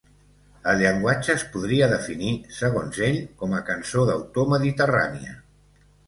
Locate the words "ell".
3.07-3.19